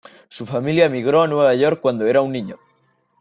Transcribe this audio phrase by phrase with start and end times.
[0.29, 2.57] Su familia migró a Nueva York cuando era un niño.